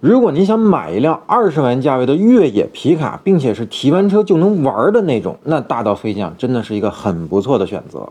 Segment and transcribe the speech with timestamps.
[0.00, 8.08] 如果您想买一辆二十万价位的越野皮卡，并且是提完车就能玩的那种，那大道飞将真的是一个很不错的选择。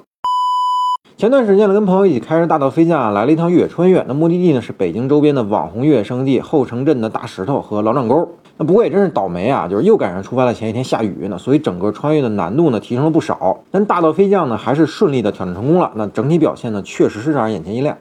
[1.18, 4.06] 前段时间呢，跟朋友一起开着大道飞将啊，来了一趟越野穿越。
[4.08, 8.30] 那目的地呢是北京周边的网红越野圣地后城镇的大石头和老掌沟。
[8.60, 13.58] 那不过也真是倒霉啊，就是又赶上出发的前一天下雨呢，所以整个穿越的难度呢提升了不少。
[13.72, 15.92] 但大道飞将呢还是顺利的挑战成功了。
[15.96, 17.98] 那整体表现呢确实是让人眼前一亮。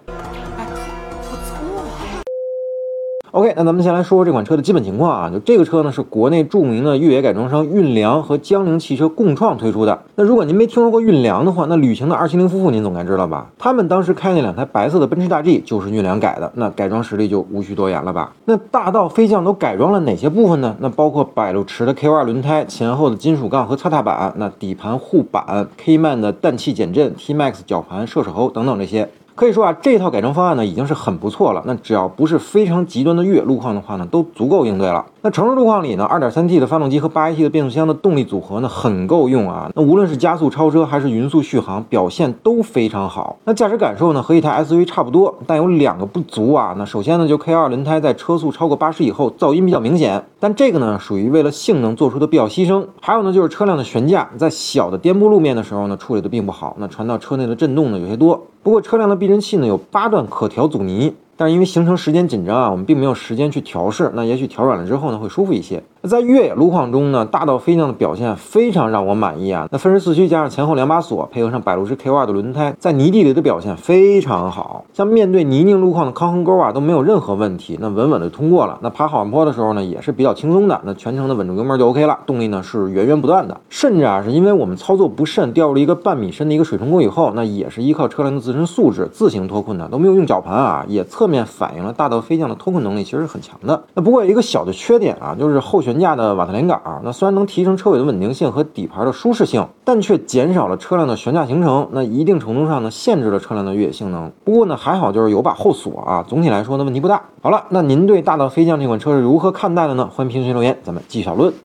[3.32, 5.28] OK，那咱们先来说说这款车的基本情况啊。
[5.30, 10.00] 就这个车呢，是国内著名的越野改装商运良和江铃汽车共创推出的。
[10.14, 13.50] 那如果您没听说过运良的话，那旅行的二七零夫妇您总该知道吧？
[13.58, 18.32] 他们当时开那两台白色的奔驰大 G 就是运良改的，那改装实力就无需多言了吧？
[18.46, 20.74] 那大道飞将都改装了哪些部分呢？
[20.80, 29.10] 那包括百路驰的 K2 轮胎、前后的金属杠和擦踏板，那底盘护板、K-Man 的氮气减震、T-Max 绞盘、射手喉等等这些。
[29.38, 31.62] 可以说啊，这套改装方案呢已经是很不错了。
[31.64, 35.06] 那只要不是非常极端的越野路况的话呢，都足够应对了。
[35.22, 39.70] 那城市路况里呢，2.3T 的发动机和 8AT 的变速箱的动力组合呢很够用啊。
[39.76, 43.36] 那无论是加速超车还是匀速续航，表现都非常好。
[43.44, 46.74] 那驾驶感受呢和一台 SUV 差不多，但有两个不足啊。
[46.76, 52.84] 那首先呢，就 K2 轮胎在车速超过80以后噪音比较明显，但这个呢属于为了性能做出的必要牺牲。
[53.00, 58.44] 还有呢，就是车辆的悬架在小的颠簸路面的时候呢处理的并不好，那传到车内的震动呢有些多。
[58.60, 61.14] 不过车辆的避震器呢有八段可调阻尼。
[61.38, 64.10] 但是因为行程时间紧张啊，我们并没有时间去调试。
[64.14, 65.80] 那也许调软了之后呢，会舒服一些。
[66.02, 69.68] 那在越野路况中呢，大道飞将的表现非常让我满意啊。
[69.70, 74.84] 那分时四驱加上前后两把锁，配合上百路驰 K2 的轮胎，在泥地里的表现非常好。
[74.92, 78.76] 像面对泥泞路况的康衡沟啊，都没有任何问题，那稳稳的通过了。
[78.82, 80.80] 那爬好山坡的时候呢，也是比较轻松的。
[80.84, 83.60] 那全程的稳住油门就 OK 了，动力呢是源源不断的。
[83.68, 92.08] 甚至啊，是因为我们操作不慎掉入了一个半米深的一个水冲沟以后，那也是依靠车辆的自身素质自行脱困的，都没有用绞盘啊，也侧面反映了大。
[92.08, 93.84] 道飞将的脱困能力其实是很强的。
[93.92, 97.02] 那不过有一个小的缺点啊，就是后悬架的瓦特连杆儿。
[97.04, 101.86] 那虽然能提升车尾的稳定性和底盘的舒适性，但却减少了车辆的悬架行程。
[101.92, 104.32] 那一定程度上呢，限制了车辆的越野性能。
[104.42, 106.24] 不过呢，还好就是有把后锁啊。
[106.26, 107.22] 总体来说呢，问题不大。
[107.42, 110.08] 好了，那您对大道飞将这款车是如何看待的呢？
[110.10, 111.52] 欢迎评论区留言，咱们继续讨论。